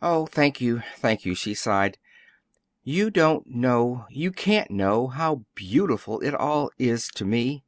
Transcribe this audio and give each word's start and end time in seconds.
"Oh, 0.00 0.24
thank 0.24 0.62
you, 0.62 0.82
thank 0.96 1.26
you," 1.26 1.34
she 1.34 1.52
sighed. 1.52 1.98
"You 2.84 3.10
don't 3.10 3.46
know 3.48 4.06
you 4.08 4.32
can't 4.32 4.70
know 4.70 5.08
how 5.08 5.44
beautiful 5.54 6.20
it 6.20 6.34
all 6.34 6.70
is 6.78 7.08
to 7.08 7.26
me!" 7.26 7.64